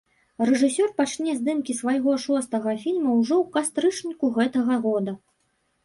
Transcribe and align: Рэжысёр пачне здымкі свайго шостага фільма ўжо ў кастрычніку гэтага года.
Рэжысёр 0.49 0.89
пачне 1.01 1.35
здымкі 1.41 1.75
свайго 1.83 2.17
шостага 2.25 2.75
фільма 2.87 3.11
ўжо 3.21 3.35
ў 3.45 3.55
кастрычніку 3.57 4.35
гэтага 4.43 4.85
года. 4.89 5.13